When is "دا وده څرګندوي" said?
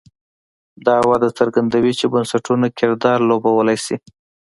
0.85-1.93